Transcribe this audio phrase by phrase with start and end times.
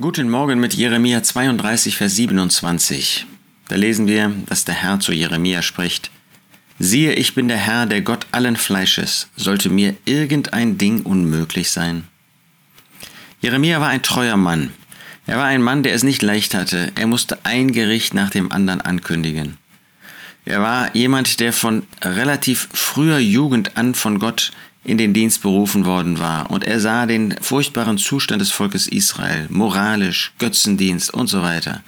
[0.00, 3.26] Guten Morgen mit Jeremia 32, Vers 27.
[3.66, 6.12] Da lesen wir, dass der Herr zu Jeremia spricht.
[6.78, 9.26] Siehe, ich bin der Herr, der Gott allen Fleisches.
[9.34, 12.04] Sollte mir irgendein Ding unmöglich sein?
[13.40, 14.72] Jeremia war ein treuer Mann.
[15.26, 16.92] Er war ein Mann, der es nicht leicht hatte.
[16.94, 19.56] Er musste ein Gericht nach dem anderen ankündigen.
[20.44, 24.52] Er war jemand, der von relativ früher Jugend an von Gott
[24.84, 26.50] in den Dienst berufen worden war.
[26.50, 31.82] Und er sah den furchtbaren Zustand des Volkes Israel, moralisch, Götzendienst und so weiter.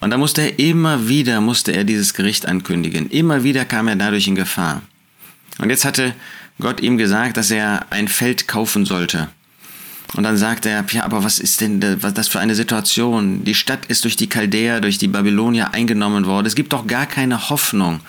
[0.00, 3.10] Und da musste er immer wieder, musste er dieses Gericht ankündigen.
[3.10, 4.82] Immer wieder kam er dadurch in Gefahr.
[5.58, 6.14] Und jetzt hatte
[6.58, 9.28] Gott ihm gesagt, dass er ein Feld kaufen sollte.
[10.16, 13.44] Und dann sagte er, ja, aber was ist denn das für eine Situation?
[13.44, 16.46] Die Stadt ist durch die Chaldäer, durch die Babylonier eingenommen worden.
[16.46, 18.00] Es gibt doch gar keine Hoffnung.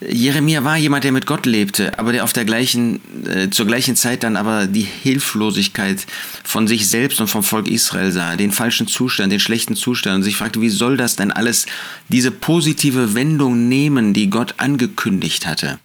[0.00, 3.96] Jeremia war jemand, der mit Gott lebte, aber der auf der gleichen, äh, zur gleichen
[3.96, 6.06] Zeit dann aber die Hilflosigkeit
[6.44, 10.22] von sich selbst und vom Volk Israel sah, den falschen Zustand, den schlechten Zustand und
[10.22, 11.64] sich fragte, wie soll das denn alles
[12.08, 15.78] diese positive Wendung nehmen, die Gott angekündigt hatte?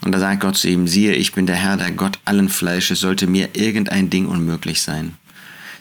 [0.00, 3.00] Und da sagt Gott zu ihm, siehe, ich bin der Herr, der Gott allen Fleisches,
[3.00, 5.14] sollte mir irgendein Ding unmöglich sein.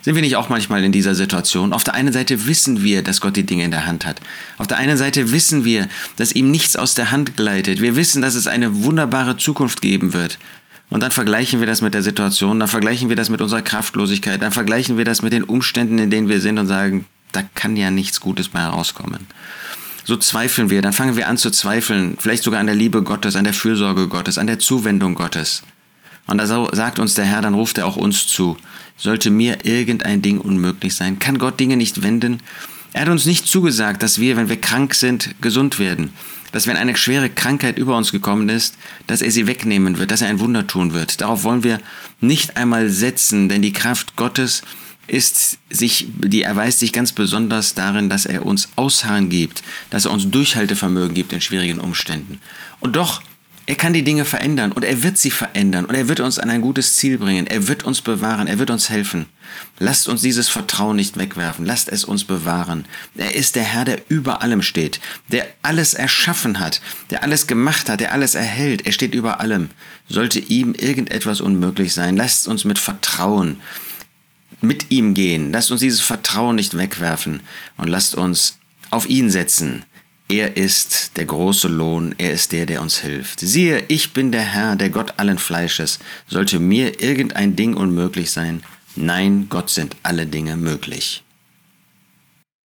[0.07, 1.73] Sind wir nicht auch manchmal in dieser Situation?
[1.73, 4.21] Auf der einen Seite wissen wir, dass Gott die Dinge in der Hand hat.
[4.57, 7.81] Auf der einen Seite wissen wir, dass ihm nichts aus der Hand gleitet.
[7.81, 10.39] Wir wissen, dass es eine wunderbare Zukunft geben wird.
[10.89, 14.41] Und dann vergleichen wir das mit der Situation, dann vergleichen wir das mit unserer Kraftlosigkeit,
[14.41, 17.75] dann vergleichen wir das mit den Umständen, in denen wir sind und sagen, da kann
[17.75, 19.27] ja nichts Gutes mehr herauskommen.
[20.05, 23.35] So zweifeln wir, dann fangen wir an zu zweifeln, vielleicht sogar an der Liebe Gottes,
[23.35, 25.63] an der Fürsorge Gottes, an der Zuwendung Gottes.
[26.27, 28.57] Und da sagt uns der Herr, dann ruft er auch uns zu.
[28.97, 31.19] Sollte mir irgendein Ding unmöglich sein?
[31.19, 32.41] Kann Gott Dinge nicht wenden?
[32.93, 36.13] Er hat uns nicht zugesagt, dass wir, wenn wir krank sind, gesund werden.
[36.51, 40.21] Dass wenn eine schwere Krankheit über uns gekommen ist, dass er sie wegnehmen wird, dass
[40.21, 41.21] er ein Wunder tun wird.
[41.21, 41.79] Darauf wollen wir
[42.21, 44.63] nicht einmal setzen, denn die Kraft Gottes
[45.07, 50.11] ist sich, die erweist sich ganz besonders darin, dass er uns Ausharren gibt, dass er
[50.11, 52.39] uns Durchhaltevermögen gibt in schwierigen Umständen.
[52.79, 53.21] Und doch
[53.67, 56.49] er kann die Dinge verändern und er wird sie verändern und er wird uns an
[56.49, 57.47] ein gutes Ziel bringen.
[57.47, 59.25] Er wird uns bewahren, er wird uns helfen.
[59.77, 62.85] Lasst uns dieses Vertrauen nicht wegwerfen, lasst es uns bewahren.
[63.17, 67.89] Er ist der Herr, der über allem steht, der alles erschaffen hat, der alles gemacht
[67.89, 68.85] hat, der alles erhält.
[68.85, 69.69] Er steht über allem.
[70.07, 73.57] Sollte ihm irgendetwas unmöglich sein, lasst uns mit Vertrauen
[74.61, 75.51] mit ihm gehen.
[75.51, 77.41] Lasst uns dieses Vertrauen nicht wegwerfen
[77.75, 78.57] und lasst uns
[78.89, 79.83] auf ihn setzen.
[80.29, 83.39] Er ist der große Lohn, er ist der, der uns hilft.
[83.39, 85.99] Siehe, ich bin der Herr, der Gott allen Fleisches.
[86.27, 88.61] Sollte mir irgendein Ding unmöglich sein?
[88.97, 91.23] Nein, Gott sind alle Dinge möglich.